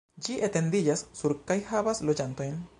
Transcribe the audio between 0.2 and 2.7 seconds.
Ĝi etendiĝas sur kaj havas loĝantojn.